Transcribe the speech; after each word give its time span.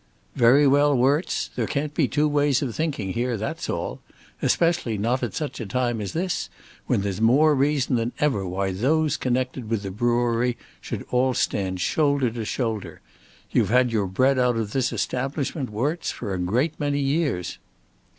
"Very 0.35 0.65
well, 0.65 0.97
Worts; 0.97 1.51
there 1.55 1.67
can't 1.67 1.93
be 1.93 2.07
two 2.07 2.27
ways 2.27 2.63
of 2.63 2.73
thinking 2.75 3.13
here, 3.13 3.37
that's 3.37 3.69
all; 3.69 3.99
especially 4.41 4.97
not 4.97 5.21
at 5.21 5.35
such 5.35 5.59
a 5.59 5.65
time 5.67 6.01
as 6.01 6.13
this, 6.13 6.49
when 6.87 7.01
there's 7.01 7.21
more 7.21 7.53
reason 7.53 7.97
than 7.97 8.11
ever 8.17 8.43
why 8.43 8.71
those 8.71 9.15
connected 9.15 9.69
with 9.69 9.83
the 9.83 9.91
brewery 9.91 10.57
should 10.81 11.05
all 11.11 11.35
stand 11.35 11.81
shoulder 11.81 12.31
to 12.31 12.45
shoulder. 12.45 12.99
You've 13.51 13.69
had 13.69 13.91
your 13.91 14.07
bread 14.07 14.39
out 14.39 14.55
of 14.57 14.71
this 14.73 14.91
establishment, 14.91 15.69
Worts, 15.69 16.09
for 16.09 16.33
a 16.33 16.39
great 16.39 16.79
many 16.79 16.97
years." 16.99 17.59